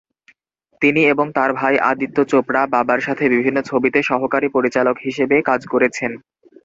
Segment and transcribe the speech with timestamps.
[0.81, 6.11] তিনি এবং তার ভাই আদিত্য চোপড়া বাবার সাথে বিভিন্ন ছবিতে সহকারী পরিচালক হিসেবে কাজ করেছেন।